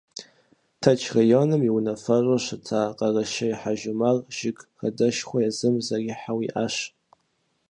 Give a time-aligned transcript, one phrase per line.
[0.81, 6.75] Тэрч районым и унафэщӏу щыта Къэрэщей Хьэжумар жыг хадэшхуэ езым зэрихьэу иӏащ.